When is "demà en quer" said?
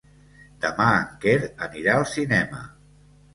0.63-1.35